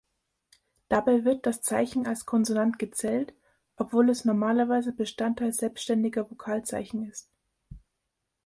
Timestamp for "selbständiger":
5.53-6.27